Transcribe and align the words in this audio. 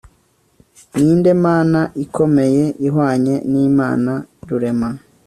ni 1.01 1.11
nde 1.19 1.31
mana 1.45 1.79
ikomeye, 2.03 2.63
ihwanye 2.87 3.35
n'imana 3.51 4.13
rurema 4.47 4.89